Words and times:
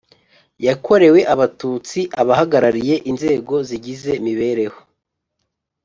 Yakorewe 0.65 1.19
abatutsi 1.33 1.99
abahagarariye 2.21 2.95
inzego 3.09 3.53
zigize 3.67 4.11
mibereho 4.25 4.79